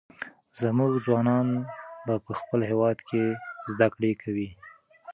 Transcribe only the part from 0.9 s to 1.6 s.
ځوانان